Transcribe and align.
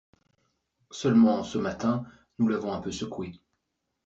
Seulement, 0.89 1.43
ce 1.43 1.59
matin, 1.59 2.07
nous 2.39 2.47
l'avons 2.47 2.73
un 2.73 2.81
peu 2.81 2.91
secoué. 2.91 3.39